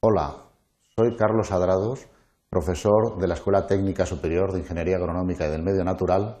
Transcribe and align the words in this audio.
Hola, 0.00 0.44
soy 0.94 1.16
Carlos 1.16 1.50
Adrados, 1.50 2.06
profesor 2.48 3.18
de 3.18 3.26
la 3.26 3.34
Escuela 3.34 3.66
Técnica 3.66 4.06
Superior 4.06 4.52
de 4.52 4.60
Ingeniería 4.60 4.94
Agronómica 4.94 5.44
y 5.44 5.50
del 5.50 5.64
Medio 5.64 5.82
Natural, 5.82 6.38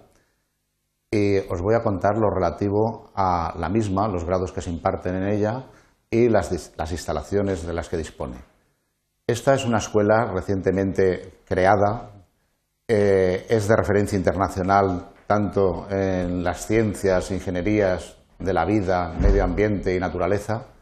y 1.10 1.38
os 1.38 1.60
voy 1.60 1.74
a 1.74 1.82
contar 1.82 2.16
lo 2.18 2.30
relativo 2.30 3.10
a 3.16 3.52
la 3.58 3.68
misma, 3.68 4.06
los 4.06 4.24
grados 4.24 4.52
que 4.52 4.60
se 4.60 4.70
imparten 4.70 5.16
en 5.16 5.28
ella 5.30 5.64
y 6.08 6.28
las, 6.28 6.52
instalaciones 6.92 7.66
de 7.66 7.72
las 7.72 7.88
que 7.88 7.96
dispone. 7.96 8.36
Esta 9.26 9.54
es 9.54 9.64
una 9.64 9.78
escuela 9.78 10.30
recientemente 10.32 11.40
creada, 11.44 12.12
eh, 12.86 13.44
es 13.48 13.66
de 13.66 13.74
referencia 13.74 14.16
internacional 14.16 15.08
tanto 15.26 15.88
en 15.90 16.44
las 16.44 16.64
ciencias, 16.64 17.32
ingenierías 17.32 18.18
de 18.38 18.52
la 18.52 18.64
vida, 18.64 19.12
medio 19.18 19.42
ambiente 19.42 19.96
y 19.96 19.98
naturaleza, 19.98 20.77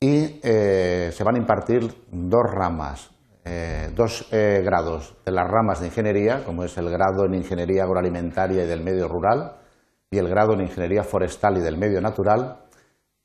y 0.00 0.40
eh, 0.42 1.10
se 1.12 1.24
van 1.24 1.36
a 1.36 1.38
impartir 1.38 2.04
dos 2.10 2.42
ramas, 2.52 3.10
eh, 3.44 3.90
dos 3.94 4.28
eh, 4.30 4.62
grados 4.64 5.16
de 5.24 5.32
las 5.32 5.48
ramas 5.48 5.80
de 5.80 5.86
ingeniería, 5.86 6.44
como 6.44 6.64
es 6.64 6.76
el 6.78 6.88
grado 6.88 7.24
en 7.24 7.34
Ingeniería 7.34 7.82
Agroalimentaria 7.82 8.62
y 8.62 8.66
del 8.66 8.84
Medio 8.84 9.08
Rural 9.08 9.56
y 10.10 10.18
el 10.18 10.28
grado 10.28 10.54
en 10.54 10.60
Ingeniería 10.60 11.02
Forestal 11.02 11.58
y 11.58 11.60
del 11.60 11.76
Medio 11.76 12.00
Natural, 12.00 12.64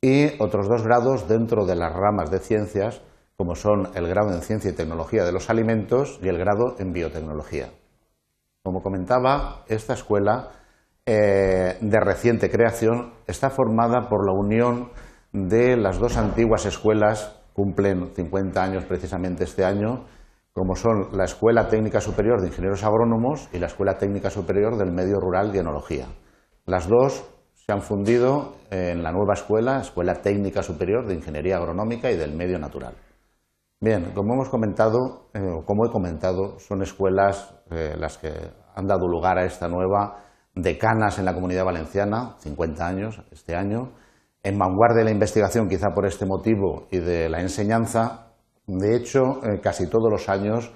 y 0.01 0.41
otros 0.41 0.67
dos 0.67 0.83
grados 0.83 1.29
dentro 1.29 1.65
de 1.65 1.75
las 1.75 1.93
ramas 1.93 2.29
de 2.29 2.39
ciencias, 2.39 3.01
como 3.37 3.55
son 3.55 3.89
el 3.95 4.07
grado 4.09 4.33
en 4.33 4.41
Ciencia 4.41 4.71
y 4.71 4.75
Tecnología 4.75 5.23
de 5.23 5.31
los 5.31 5.49
Alimentos 5.49 6.19
y 6.21 6.27
el 6.27 6.37
grado 6.37 6.75
en 6.79 6.91
Biotecnología. 6.91 7.69
Como 8.63 8.81
comentaba, 8.81 9.63
esta 9.69 9.93
escuela 9.93 10.49
de 11.05 11.99
reciente 12.01 12.49
creación 12.49 13.13
está 13.27 13.49
formada 13.49 14.09
por 14.09 14.25
la 14.25 14.33
unión 14.33 14.91
de 15.33 15.75
las 15.75 15.99
dos 15.99 16.15
antiguas 16.15 16.65
escuelas, 16.65 17.41
cumplen 17.53 18.11
50 18.15 18.63
años 18.63 18.85
precisamente 18.85 19.43
este 19.43 19.65
año, 19.65 20.05
como 20.53 20.75
son 20.75 21.17
la 21.17 21.25
Escuela 21.25 21.67
Técnica 21.67 21.99
Superior 21.99 22.39
de 22.39 22.47
Ingenieros 22.47 22.83
Agrónomos 22.83 23.49
y 23.51 23.57
la 23.57 23.65
Escuela 23.65 23.97
Técnica 23.97 24.29
Superior 24.29 24.77
del 24.77 24.91
Medio 24.91 25.19
Rural 25.19 25.53
y 25.53 25.57
Enología. 25.57 26.05
Las 26.65 26.87
dos 26.87 27.25
se 27.55 27.71
han 27.73 27.81
fundido 27.81 28.53
en 28.69 29.01
la 29.01 29.11
nueva 29.11 29.33
escuela, 29.33 29.79
Escuela 29.79 30.21
Técnica 30.21 30.61
Superior 30.61 31.07
de 31.07 31.15
Ingeniería 31.15 31.57
Agronómica 31.57 32.11
y 32.11 32.17
del 32.17 32.35
Medio 32.35 32.59
Natural. 32.59 32.93
Bien, 33.79 34.11
como 34.13 34.35
hemos 34.35 34.49
comentado, 34.49 35.29
eh, 35.33 35.39
como 35.65 35.85
he 35.85 35.89
comentado, 35.89 36.59
son 36.59 36.83
escuelas 36.83 37.55
eh, 37.71 37.95
las 37.97 38.17
que 38.17 38.31
han 38.75 38.85
dado 38.85 39.07
lugar 39.07 39.39
a 39.39 39.45
esta 39.45 39.67
nueva 39.67 40.23
decanas 40.53 41.17
en 41.17 41.25
la 41.25 41.33
Comunidad 41.33 41.65
Valenciana, 41.65 42.35
50 42.39 42.85
años 42.85 43.21
este 43.31 43.55
año, 43.55 43.93
en 44.43 44.57
vanguardia 44.59 44.99
de 44.99 45.05
la 45.05 45.11
investigación, 45.11 45.69
quizá 45.69 45.89
por 45.93 46.05
este 46.05 46.25
motivo, 46.25 46.87
y 46.91 46.99
de 46.99 47.29
la 47.29 47.39
enseñanza. 47.39 48.27
De 48.67 48.95
hecho, 48.95 49.41
eh, 49.43 49.61
casi 49.61 49.89
todos 49.89 50.11
los 50.11 50.27
años 50.27 50.71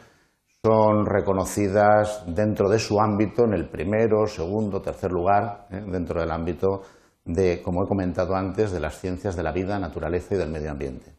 son 0.63 1.05
reconocidas 1.05 2.23
dentro 2.27 2.69
de 2.69 2.79
su 2.79 2.99
ámbito, 2.99 3.43
en 3.43 3.53
el 3.53 3.69
primero, 3.69 4.25
segundo, 4.25 4.81
tercer 4.81 5.11
lugar, 5.11 5.67
eh, 5.69 5.83
dentro 5.85 6.21
del 6.21 6.31
ámbito 6.31 6.81
de, 7.25 7.61
como 7.61 7.83
he 7.83 7.87
comentado 7.87 8.35
antes, 8.35 8.71
de 8.71 8.79
las 8.79 8.99
ciencias 8.99 9.35
de 9.35 9.43
la 9.43 9.51
vida, 9.51 9.77
naturaleza 9.77 10.35
y 10.35 10.37
del 10.37 10.49
medio 10.49 10.71
ambiente. 10.71 11.13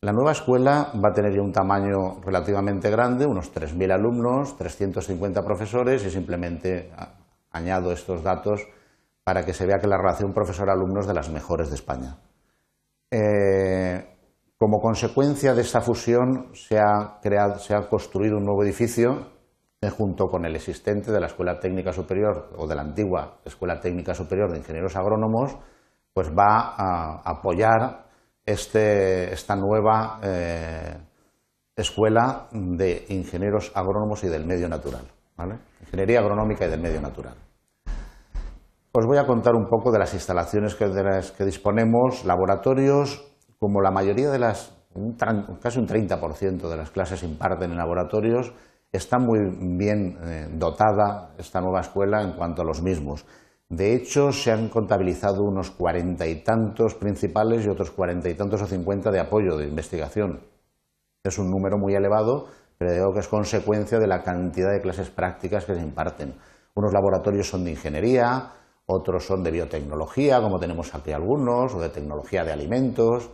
La 0.00 0.12
nueva 0.12 0.32
escuela 0.32 0.92
va 0.94 1.10
a 1.10 1.12
tener 1.12 1.34
ya 1.34 1.42
un 1.42 1.52
tamaño 1.52 2.20
relativamente 2.24 2.88
grande, 2.88 3.26
unos 3.26 3.52
3.000 3.52 3.92
alumnos, 3.92 4.56
350 4.56 5.42
profesores 5.42 6.06
y 6.06 6.10
simplemente 6.10 6.90
añado 7.50 7.92
estos 7.92 8.22
datos 8.22 8.62
para 9.28 9.44
que 9.44 9.52
se 9.52 9.66
vea 9.66 9.78
que 9.78 9.86
la 9.86 9.98
relación 9.98 10.32
profesor-alumno 10.32 11.00
es 11.00 11.06
de 11.06 11.12
las 11.12 11.28
mejores 11.28 11.68
de 11.68 11.74
España. 11.74 12.16
Eh, 13.10 14.02
como 14.56 14.80
consecuencia 14.80 15.52
de 15.52 15.60
esta 15.60 15.82
fusión 15.82 16.48
se 16.54 16.78
ha, 16.78 17.18
creado, 17.20 17.58
se 17.58 17.74
ha 17.74 17.90
construido 17.90 18.38
un 18.38 18.44
nuevo 18.44 18.64
edificio 18.64 19.26
eh, 19.82 19.90
junto 19.90 20.28
con 20.28 20.46
el 20.46 20.56
existente 20.56 21.12
de 21.12 21.20
la 21.20 21.26
Escuela 21.26 21.60
Técnica 21.60 21.92
Superior 21.92 22.54
o 22.56 22.66
de 22.66 22.74
la 22.74 22.80
antigua 22.80 23.36
Escuela 23.44 23.78
Técnica 23.78 24.14
Superior 24.14 24.50
de 24.50 24.60
Ingenieros 24.60 24.96
Agrónomos, 24.96 25.58
pues 26.14 26.30
va 26.30 26.74
a 26.78 27.20
apoyar 27.22 28.06
este, 28.46 29.30
esta 29.30 29.56
nueva 29.56 30.20
eh, 30.22 30.96
escuela 31.76 32.48
de 32.50 33.04
ingenieros 33.10 33.72
agrónomos 33.74 34.24
y 34.24 34.28
del 34.28 34.46
medio 34.46 34.70
natural, 34.70 35.04
ingeniería 35.82 36.20
agronómica 36.20 36.64
y 36.64 36.70
del 36.70 36.80
medio 36.80 37.02
natural. 37.02 37.34
Os 38.90 39.04
voy 39.04 39.18
a 39.18 39.26
contar 39.26 39.54
un 39.54 39.66
poco 39.68 39.92
de 39.92 39.98
las 39.98 40.14
instalaciones 40.14 40.74
que, 40.74 40.88
de 40.88 41.04
las 41.04 41.32
que 41.32 41.44
disponemos, 41.44 42.24
laboratorios, 42.24 43.34
como 43.58 43.82
la 43.82 43.90
mayoría 43.90 44.30
de 44.30 44.38
las, 44.38 44.74
casi 45.60 45.78
un 45.78 45.86
30% 45.86 46.68
de 46.68 46.76
las 46.76 46.90
clases 46.90 47.22
imparten 47.22 47.72
en 47.72 47.76
laboratorios, 47.76 48.54
está 48.90 49.18
muy 49.18 49.40
bien 49.76 50.16
eh, 50.24 50.48
dotada 50.54 51.34
esta 51.36 51.60
nueva 51.60 51.80
escuela 51.80 52.22
en 52.22 52.32
cuanto 52.32 52.62
a 52.62 52.64
los 52.64 52.82
mismos. 52.82 53.26
De 53.68 53.94
hecho, 53.94 54.32
se 54.32 54.50
han 54.50 54.70
contabilizado 54.70 55.42
unos 55.42 55.70
cuarenta 55.70 56.26
y 56.26 56.42
tantos 56.42 56.94
principales 56.94 57.66
y 57.66 57.68
otros 57.68 57.90
cuarenta 57.90 58.30
y 58.30 58.34
tantos 58.34 58.62
o 58.62 58.66
cincuenta 58.66 59.10
de 59.10 59.20
apoyo 59.20 59.58
de 59.58 59.68
investigación. 59.68 60.46
Es 61.22 61.38
un 61.38 61.50
número 61.50 61.76
muy 61.76 61.94
elevado, 61.94 62.46
pero 62.78 62.94
digo 62.94 63.12
que 63.12 63.20
es 63.20 63.28
consecuencia 63.28 63.98
de 63.98 64.06
la 64.06 64.22
cantidad 64.22 64.72
de 64.72 64.80
clases 64.80 65.10
prácticas 65.10 65.66
que 65.66 65.74
se 65.74 65.82
imparten. 65.82 66.36
Unos 66.74 66.94
laboratorios 66.94 67.46
son 67.46 67.64
de 67.64 67.72
ingeniería, 67.72 68.54
otros 68.90 69.26
son 69.26 69.42
de 69.42 69.50
biotecnología, 69.50 70.40
como 70.40 70.58
tenemos 70.58 70.94
aquí 70.94 71.12
algunos, 71.12 71.74
o 71.74 71.80
de 71.80 71.90
tecnología 71.90 72.42
de 72.42 72.52
alimentos. 72.52 73.30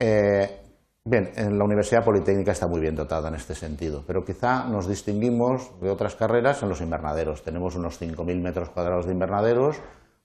Eh, 0.00 0.62
bien, 1.04 1.30
en 1.36 1.56
la 1.56 1.64
Universidad 1.64 2.04
Politécnica 2.04 2.50
está 2.50 2.66
muy 2.66 2.80
bien 2.80 2.96
dotada 2.96 3.28
en 3.28 3.36
este 3.36 3.54
sentido, 3.54 4.02
pero 4.04 4.24
quizá 4.24 4.64
nos 4.64 4.88
distinguimos 4.88 5.80
de 5.80 5.90
otras 5.90 6.16
carreras 6.16 6.60
en 6.64 6.70
los 6.70 6.80
invernaderos. 6.80 7.44
Tenemos 7.44 7.76
unos 7.76 8.02
5.000 8.02 8.42
metros 8.42 8.70
cuadrados 8.70 9.06
de 9.06 9.12
invernaderos, 9.12 9.76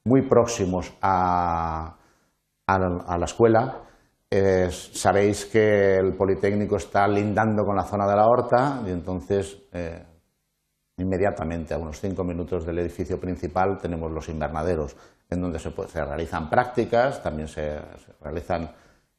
muy 0.03 0.27
próximos 0.27 0.93
a, 0.99 1.95
la 2.67 3.25
escuela. 3.25 3.83
sabéis 4.71 5.45
que 5.45 5.97
el 5.97 6.15
Politécnico 6.15 6.77
está 6.77 7.07
lindando 7.07 7.63
con 7.65 7.75
la 7.75 7.83
zona 7.83 8.07
de 8.07 8.15
la 8.15 8.27
Horta 8.27 8.81
y 8.87 8.89
entonces 8.89 9.59
eh, 9.73 10.08
Inmediatamente, 10.99 11.73
a 11.73 11.77
unos 11.77 11.99
cinco 11.99 12.23
minutos 12.23 12.65
del 12.65 12.79
edificio 12.79 13.19
principal, 13.19 13.77
tenemos 13.77 14.11
los 14.11 14.27
invernaderos, 14.27 14.95
en 15.29 15.41
donde 15.41 15.57
se, 15.59 15.69
realizan 16.05 16.49
prácticas, 16.49 17.23
también 17.23 17.47
se, 17.47 17.79
realizan 18.21 18.69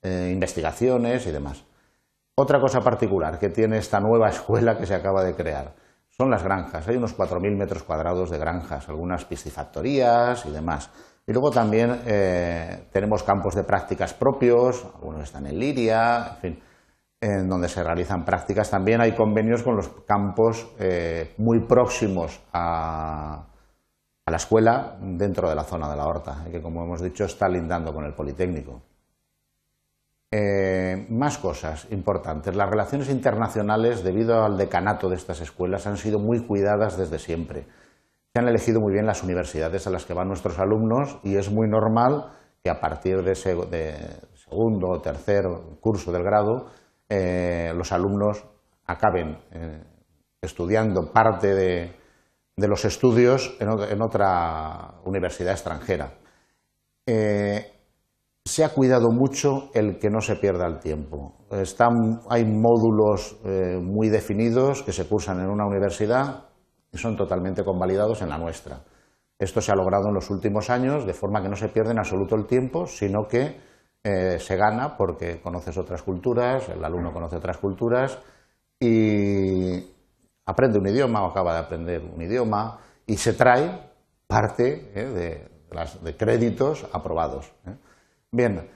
eh, 0.02 0.30
investigaciones 0.32 1.26
y 1.26 1.30
demás. 1.30 1.64
Otra 2.36 2.60
cosa 2.60 2.80
particular 2.80 3.38
que 3.38 3.48
tiene 3.48 3.78
esta 3.78 3.98
nueva 3.98 4.28
escuela 4.30 4.76
que 4.76 4.86
se 4.86 4.94
acaba 4.94 5.24
de 5.24 5.34
crear 5.34 5.74
son 6.08 6.30
las 6.30 6.42
granjas. 6.42 6.86
Hay 6.86 6.96
unos 6.96 7.16
4.000 7.16 7.56
metros 7.56 7.82
cuadrados 7.82 8.30
de 8.30 8.38
granjas, 8.38 8.88
algunas 8.88 9.24
piscifactorías 9.24 10.44
y 10.44 10.50
demás. 10.50 10.90
Y 11.26 11.32
luego 11.32 11.50
también 11.50 12.02
eh, 12.06 12.88
tenemos 12.92 13.22
campos 13.22 13.54
de 13.54 13.64
prácticas 13.64 14.12
propios, 14.12 14.84
algunos 14.94 15.22
están 15.22 15.46
en 15.46 15.58
Liria, 15.58 16.32
en 16.34 16.36
fin 16.36 16.69
en 17.20 17.48
donde 17.48 17.68
se 17.68 17.84
realizan 17.84 18.24
prácticas. 18.24 18.70
También 18.70 19.00
hay 19.00 19.14
convenios 19.14 19.62
con 19.62 19.76
los 19.76 19.88
campos 20.06 20.74
eh, 20.78 21.34
muy 21.38 21.66
próximos 21.66 22.40
a, 22.52 23.46
la 24.26 24.36
escuela 24.36 24.96
dentro 25.00 25.48
de 25.48 25.56
la 25.56 25.64
zona 25.64 25.90
de 25.90 25.96
la 25.96 26.06
Horta, 26.06 26.44
que 26.50 26.62
como 26.62 26.84
hemos 26.84 27.02
dicho 27.02 27.24
está 27.24 27.48
lindando 27.48 27.92
con 27.92 28.04
el 28.04 28.14
Politécnico. 28.14 28.80
Eh, 30.30 31.06
más 31.10 31.36
cosas 31.38 31.88
importantes. 31.90 32.54
Las 32.54 32.70
relaciones 32.70 33.10
internacionales, 33.10 34.04
debido 34.04 34.44
al 34.44 34.56
decanato 34.56 35.08
de 35.08 35.16
estas 35.16 35.40
escuelas, 35.40 35.88
han 35.88 35.96
sido 35.96 36.20
muy 36.20 36.46
cuidadas 36.46 36.96
desde 36.96 37.18
siempre. 37.18 37.66
Se 38.32 38.40
han 38.40 38.46
elegido 38.46 38.80
muy 38.80 38.92
bien 38.92 39.06
las 39.06 39.24
universidades 39.24 39.88
a 39.88 39.90
las 39.90 40.06
que 40.06 40.14
van 40.14 40.28
nuestros 40.28 40.60
alumnos 40.60 41.18
y 41.24 41.34
es 41.34 41.50
muy 41.50 41.68
normal 41.68 42.30
que 42.62 42.70
a 42.70 42.78
partir 42.78 43.24
de, 43.24 43.32
de 43.32 43.94
segundo 44.36 44.90
o 44.90 45.00
tercer 45.00 45.42
curso 45.80 46.12
del 46.12 46.22
grado 46.22 46.66
eh, 47.12 47.72
los 47.74 47.90
alumnos 47.90 48.44
acaben 48.86 49.36
eh, 49.50 49.82
estudiando 50.40 51.12
parte 51.12 51.52
de, 51.54 51.96
los 52.56 52.84
estudios 52.84 53.56
en, 53.58 54.00
otra 54.00 55.00
universidad 55.04 55.52
extranjera. 55.52 56.12
Eh, 57.04 57.66
se 58.44 58.64
ha 58.64 58.68
cuidado 58.68 59.10
mucho 59.10 59.70
el 59.74 59.98
que 59.98 60.08
no 60.08 60.20
se 60.20 60.36
pierda 60.36 60.68
el 60.68 60.78
tiempo. 60.78 61.34
hay 62.30 62.44
módulos 62.44 63.40
muy 63.82 64.08
definidos 64.08 64.82
que 64.82 64.92
se 64.92 65.08
cursan 65.08 65.40
en 65.40 65.50
una 65.50 65.66
universidad 65.66 66.44
y 66.92 66.98
son 66.98 67.16
totalmente 67.16 67.64
convalidados 67.64 68.22
en 68.22 68.28
la 68.28 68.38
nuestra. 68.38 68.82
Esto 69.38 69.60
se 69.60 69.72
ha 69.72 69.74
logrado 69.74 70.08
en 70.08 70.14
los 70.14 70.30
últimos 70.30 70.70
años 70.70 71.06
de 71.06 71.14
forma 71.14 71.42
que 71.42 71.48
no 71.48 71.56
se 71.56 71.68
pierde 71.68 71.90
en 71.90 71.98
absoluto 71.98 72.36
el 72.36 72.46
tiempo, 72.46 72.86
sino 72.86 73.26
que 73.28 73.58
eh, 74.02 74.38
se 74.38 74.56
gana 74.56 74.96
porque 74.96 75.42
conoces 75.42 75.76
otras 75.76 76.02
culturas, 76.02 76.70
el 76.70 76.82
alumno 76.82 77.12
conoce 77.12 77.36
otras 77.36 77.58
culturas 77.58 78.18
y 78.78 79.78
aprende 80.46 80.78
un 80.78 80.88
idioma 80.88 81.22
o 81.22 81.30
acaba 81.30 81.52
de 81.52 81.58
aprender 81.60 82.02
un 82.02 82.22
idioma 82.22 82.78
y 83.06 83.18
se 83.18 83.34
trae 83.34 83.78
parte 84.26 84.90
eh, 84.94 85.50
de, 86.02 86.16
créditos 86.16 86.86
aprobados. 86.94 87.52
Eh. 87.66 87.76
Bien, 88.32 88.70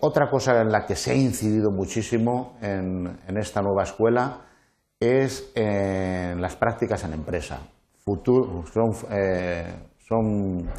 otra 0.00 0.30
cosa 0.30 0.62
en 0.62 0.70
la 0.70 0.86
que 0.86 0.94
se 0.94 1.10
ha 1.10 1.14
incidido 1.14 1.70
muchísimo 1.70 2.56
en, 2.62 3.18
esta 3.36 3.60
nueva 3.60 3.82
escuela 3.82 4.46
es 5.00 5.52
en 5.54 6.40
las 6.40 6.56
prácticas 6.56 7.04
en 7.04 7.12
empresa. 7.14 7.58
son, 9.98 10.70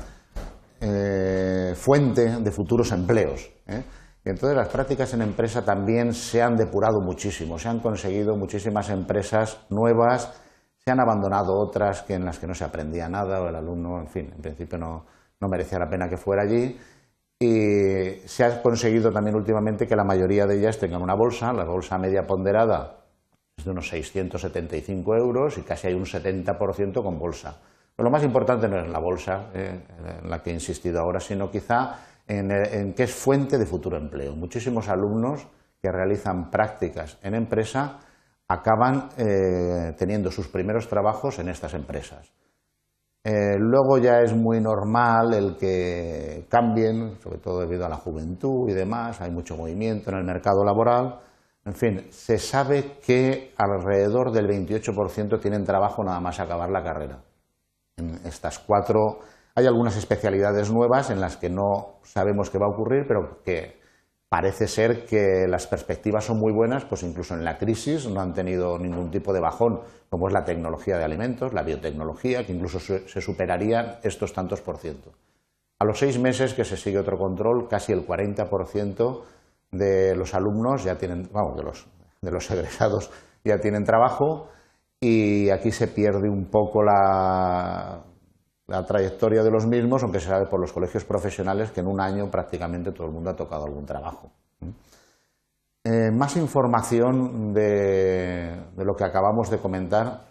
eh, 0.81 1.73
fuente 1.75 2.39
de 2.39 2.51
futuros 2.51 2.91
empleos. 2.91 3.49
Y 4.23 4.29
entonces 4.29 4.57
las 4.57 4.69
prácticas 4.69 5.13
en 5.13 5.21
empresa 5.21 5.63
también 5.63 6.13
se 6.13 6.41
han 6.41 6.55
depurado 6.55 6.99
muchísimo, 7.01 7.57
se 7.57 7.69
han 7.69 7.79
conseguido 7.79 8.35
muchísimas 8.35 8.89
empresas 8.89 9.65
nuevas, 9.69 10.33
se 10.77 10.91
han 10.91 10.99
abandonado 10.99 11.53
otras 11.57 12.01
que 12.03 12.15
en 12.15 12.25
las 12.25 12.39
que 12.39 12.47
no 12.47 12.53
se 12.53 12.65
aprendía 12.65 13.07
nada 13.07 13.41
o 13.41 13.47
el 13.47 13.55
alumno, 13.55 13.99
en 13.99 14.07
fin, 14.07 14.31
en 14.35 14.41
principio 14.41 14.77
no, 14.77 15.05
no 15.39 15.47
merecía 15.47 15.79
la 15.79 15.89
pena 15.89 16.09
que 16.09 16.17
fuera 16.17 16.43
allí 16.43 16.77
y 17.39 18.27
se 18.27 18.43
ha 18.43 18.61
conseguido 18.61 19.11
también 19.11 19.35
últimamente 19.35 19.85
que 19.85 19.95
la 19.95 20.03
mayoría 20.03 20.47
de 20.47 20.57
ellas 20.57 20.79
tengan 20.79 21.03
una 21.03 21.13
bolsa, 21.13 21.53
la 21.53 21.65
bolsa 21.65 21.97
media 21.97 22.25
ponderada 22.25 23.05
es 23.55 23.65
de 23.65 23.71
unos 23.71 23.89
675 23.89 25.15
euros 25.15 25.57
y 25.57 25.61
casi 25.61 25.87
hay 25.87 25.93
un 25.93 26.05
70% 26.05 27.03
con 27.03 27.19
bolsa. 27.19 27.59
Lo 27.97 28.11
más 28.11 28.23
importante 28.23 28.67
no 28.67 28.79
es 28.79 28.89
la 28.89 28.99
bolsa 28.99 29.49
eh, 29.53 29.79
en 30.21 30.29
la 30.29 30.41
que 30.41 30.51
he 30.51 30.53
insistido 30.53 30.99
ahora, 30.99 31.19
sino 31.19 31.49
quizá 31.49 31.95
en, 32.27 32.51
en 32.51 32.93
que 32.93 33.03
es 33.03 33.13
fuente 33.13 33.57
de 33.57 33.65
futuro 33.65 33.97
empleo. 33.97 34.35
Muchísimos 34.35 34.87
alumnos 34.87 35.47
que 35.81 35.91
realizan 35.91 36.49
prácticas 36.49 37.17
en 37.23 37.33
empresa 37.33 37.99
acaban 38.47 39.09
eh, 39.17 39.93
teniendo 39.97 40.31
sus 40.31 40.47
primeros 40.47 40.87
trabajos 40.87 41.39
en 41.39 41.49
estas 41.49 41.73
empresas. 41.73 42.31
Eh, 43.23 43.57
luego 43.57 43.97
ya 43.97 44.21
es 44.21 44.33
muy 44.33 44.61
normal 44.61 45.33
el 45.33 45.57
que 45.57 46.45
cambien, 46.49 47.19
sobre 47.21 47.39
todo 47.39 47.59
debido 47.59 47.85
a 47.85 47.89
la 47.89 47.97
juventud 47.97 48.69
y 48.69 48.73
demás, 48.73 49.19
hay 49.19 49.31
mucho 49.31 49.57
movimiento 49.57 50.11
en 50.11 50.17
el 50.17 50.23
mercado 50.23 50.63
laboral. 50.63 51.19
En 51.65 51.73
fin, 51.73 52.07
se 52.09 52.37
sabe 52.37 52.99
que 53.05 53.53
alrededor 53.57 54.31
del 54.31 54.47
28% 54.47 55.41
tienen 55.41 55.65
trabajo 55.65 56.01
nada 56.03 56.21
más 56.21 56.39
acabar 56.39 56.69
la 56.69 56.81
carrera. 56.81 57.19
En 57.97 58.15
estas 58.25 58.59
cuatro 58.59 59.19
hay 59.55 59.65
algunas 59.65 59.97
especialidades 59.97 60.71
nuevas 60.71 61.09
en 61.09 61.19
las 61.19 61.37
que 61.37 61.49
no 61.49 61.99
sabemos 62.03 62.49
qué 62.49 62.57
va 62.57 62.67
a 62.67 62.73
ocurrir, 62.73 63.05
pero 63.07 63.41
que 63.43 63.77
Parece 64.29 64.67
ser 64.67 65.05
que 65.05 65.47
las 65.47 65.67
perspectivas 65.67 66.25
son 66.25 66.37
muy 66.37 66.51
buenas, 66.51 66.83
pues 66.83 67.01
incluso 67.03 67.33
en 67.33 67.45
la 67.45 67.57
crisis 67.57 68.09
no 68.09 68.19
han 68.19 68.33
tenido 68.33 68.77
ningún 68.77 69.09
tipo 69.09 69.31
de 69.31 69.39
bajón, 69.39 69.79
como 70.09 70.27
es 70.27 70.33
la 70.33 70.43
tecnología 70.43 70.97
de 70.97 71.05
alimentos, 71.05 71.53
la 71.53 71.63
biotecnología, 71.63 72.45
que 72.45 72.51
incluso 72.51 72.79
se 72.79 73.21
superarían 73.21 73.99
estos 74.03 74.33
tantos 74.33 74.59
por 74.59 74.79
ciento. 74.79 75.11
A 75.79 75.85
los 75.85 75.99
seis 75.99 76.19
meses 76.19 76.53
que 76.53 76.65
se 76.65 76.75
sigue 76.75 76.99
otro 76.99 77.17
control, 77.17 77.69
casi 77.69 77.93
el 77.93 78.05
40% 78.05 79.21
de 79.71 80.13
los 80.13 80.33
alumnos 80.33 80.83
ya 80.83 80.97
tienen, 80.97 81.29
vamos, 81.31 81.55
de 81.55 81.63
los, 81.63 81.87
de 82.21 82.31
los 82.31 82.51
egresados 82.51 83.09
ya 83.45 83.59
tienen 83.59 83.85
trabajo 83.85 84.49
y 84.99 85.49
aquí 85.49 85.71
se 85.71 85.87
pierde 85.87 86.29
un 86.29 86.45
poco 86.45 86.83
la, 86.83 88.03
trayectoria 88.87 89.43
de 89.43 89.51
los 89.51 89.65
mismos, 89.65 90.03
aunque 90.03 90.19
se 90.19 90.27
sabe 90.27 90.47
por 90.47 90.59
los 90.59 90.73
colegios 90.73 91.05
profesionales 91.05 91.71
que 91.71 91.81
en 91.81 91.87
un 91.87 92.01
año 92.01 92.29
prácticamente 92.29 92.91
todo 92.91 93.07
el 93.07 93.13
mundo 93.13 93.29
ha 93.29 93.35
tocado 93.35 93.65
algún 93.65 93.85
trabajo. 93.85 94.31
Eh, 95.83 96.11
más 96.11 96.35
información 96.35 97.53
de, 97.53 98.57
lo 98.75 98.95
que 98.95 99.05
acabamos 99.05 99.49
de 99.49 99.59
comentar 99.59 100.25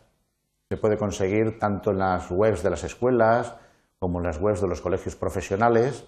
se 0.68 0.76
puede 0.76 0.98
conseguir 0.98 1.58
tanto 1.58 1.92
en 1.92 1.98
las 1.98 2.30
webs 2.30 2.62
de 2.62 2.70
las 2.70 2.84
escuelas 2.84 3.54
como 3.98 4.18
en 4.18 4.26
las 4.26 4.38
webs 4.38 4.60
de 4.60 4.68
los 4.68 4.82
colegios 4.82 5.16
profesionales 5.16 6.04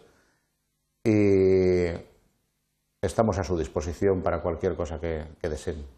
y 1.04 1.86
estamos 3.00 3.38
a 3.38 3.44
su 3.44 3.56
disposición 3.56 4.20
para 4.20 4.42
cualquier 4.42 4.76
cosa 4.76 5.00
que 5.00 5.48
deseen. 5.48 5.97